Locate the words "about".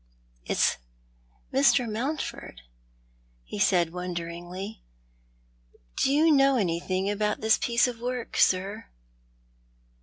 7.07-7.41